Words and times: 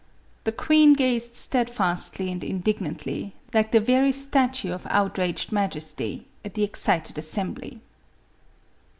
The 0.45 0.51
queen 0.51 0.93
gazed 0.93 1.35
steadfastly 1.35 2.31
and 2.31 2.43
indignantly, 2.43 3.35
like 3.53 3.71
the 3.71 3.79
very 3.79 4.11
statue 4.11 4.71
of 4.73 4.87
outraged 4.89 5.51
majesty, 5.51 6.25
at 6.43 6.55
the 6.55 6.63
excited 6.63 7.19
assembly. 7.19 7.81